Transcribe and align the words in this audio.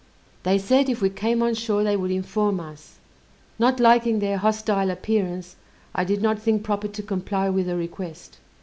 They 0.41 0.57
said 0.57 0.89
if 0.89 0.99
we 0.99 1.11
came 1.11 1.43
on 1.43 1.53
shore 1.53 1.83
they 1.83 1.95
would 1.95 2.09
inform 2.09 2.59
us; 2.59 2.97
not 3.59 3.79
liking 3.79 4.17
their 4.17 4.37
hostile 4.39 4.89
appearance, 4.89 5.57
I 5.93 6.05
did 6.05 6.23
not 6.23 6.39
think 6.41 6.63
proper 6.63 6.87
to 6.87 7.03
comply 7.03 7.51
with 7.51 7.67
the 7.67 7.77
request. 7.77 8.39